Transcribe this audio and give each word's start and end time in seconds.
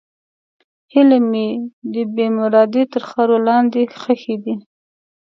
هیلې 0.93 1.19
مې 1.31 1.47
د 1.93 1.95
بېمرادۍ 2.15 2.83
تر 2.93 3.01
خاورو 3.09 3.37
لاندې 3.47 3.81
ښخې 3.99 4.35
دي. 4.43 4.55